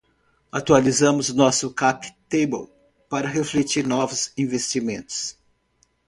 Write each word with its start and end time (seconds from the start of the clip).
Atualizamos 0.51 1.31
nosso 1.31 1.69
cap 1.71 2.05
table 2.27 2.67
para 3.07 3.29
refletir 3.29 3.85
novos 3.85 4.31
investimentos. 4.35 5.37